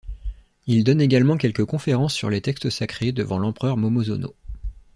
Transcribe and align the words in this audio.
Il 0.65 0.83
donne 0.83 0.99
également 0.99 1.37
quelques 1.37 1.63
conférences 1.65 2.15
sur 2.15 2.31
les 2.31 2.41
textes 2.41 2.71
sacrés 2.71 3.11
devant 3.11 3.37
l’empereur 3.37 3.77
Momozono. 3.77 4.33